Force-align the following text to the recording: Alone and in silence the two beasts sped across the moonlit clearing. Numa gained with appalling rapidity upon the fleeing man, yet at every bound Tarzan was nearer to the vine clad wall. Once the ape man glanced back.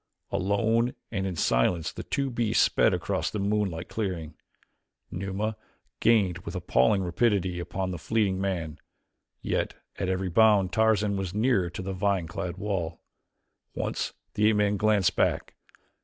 Alone 0.31 0.95
and 1.11 1.27
in 1.27 1.35
silence 1.35 1.91
the 1.91 2.01
two 2.01 2.31
beasts 2.31 2.63
sped 2.63 2.91
across 2.91 3.29
the 3.29 3.37
moonlit 3.37 3.87
clearing. 3.87 4.33
Numa 5.11 5.55
gained 5.99 6.39
with 6.39 6.55
appalling 6.55 7.03
rapidity 7.03 7.59
upon 7.59 7.91
the 7.91 7.99
fleeing 7.99 8.41
man, 8.41 8.79
yet 9.43 9.75
at 9.97 10.09
every 10.09 10.29
bound 10.31 10.73
Tarzan 10.73 11.17
was 11.17 11.35
nearer 11.35 11.69
to 11.69 11.83
the 11.83 11.93
vine 11.93 12.25
clad 12.25 12.57
wall. 12.57 13.03
Once 13.75 14.13
the 14.33 14.49
ape 14.49 14.55
man 14.55 14.75
glanced 14.75 15.15
back. 15.15 15.53